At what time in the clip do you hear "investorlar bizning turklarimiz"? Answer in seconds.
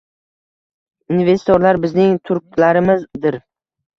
1.17-3.03